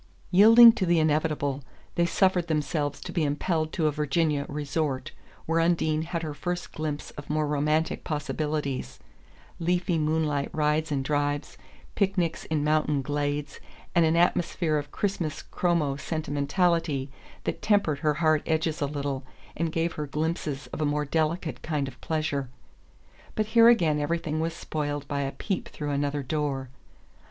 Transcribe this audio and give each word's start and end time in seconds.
Yielding 0.31 0.71
to 0.71 0.83
the 0.83 0.97
inevitable, 0.99 1.63
they 1.93 2.07
suffered 2.07 2.47
themselves 2.47 2.99
to 2.99 3.11
be 3.11 3.23
impelled 3.23 3.71
to 3.71 3.85
a 3.85 3.91
Virginia 3.91 4.47
"resort," 4.49 5.11
where 5.45 5.59
Undine 5.59 6.01
had 6.01 6.23
her 6.23 6.33
first 6.33 6.71
glimpse 6.73 7.11
of 7.11 7.29
more 7.29 7.45
romantic 7.45 8.03
possibilities 8.03 8.97
leafy 9.59 9.99
moonlight 9.99 10.49
rides 10.53 10.91
and 10.91 11.05
drives, 11.05 11.55
picnics 11.93 12.45
in 12.45 12.63
mountain 12.63 13.03
glades, 13.03 13.59
and 13.93 14.03
an 14.03 14.15
atmosphere 14.15 14.77
of 14.79 14.91
Christmas 14.91 15.43
chromo 15.43 15.95
sentimentality 15.97 17.11
that 17.43 17.61
tempered 17.61 17.99
her 17.99 18.15
hard 18.15 18.41
edges 18.47 18.81
a 18.81 18.87
little, 18.87 19.23
and 19.55 19.71
gave 19.71 19.93
her 19.93 20.07
glimpses 20.07 20.65
of 20.73 20.81
a 20.81 20.83
more 20.85 21.05
delicate 21.05 21.61
kind 21.61 21.87
of 21.87 22.01
pleasure. 22.01 22.49
But 23.35 23.45
here 23.53 23.67
again 23.67 23.99
everything 23.99 24.39
was 24.39 24.55
spoiled 24.55 25.07
by 25.07 25.21
a 25.21 25.31
peep 25.31 25.69
through 25.69 25.91
another 25.91 26.23
door. 26.23 26.69